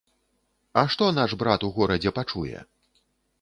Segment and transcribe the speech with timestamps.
[0.81, 2.65] А што наш брат у горадзе пачуе?